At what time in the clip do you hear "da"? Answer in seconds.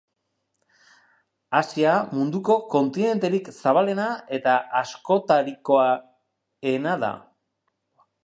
7.07-7.11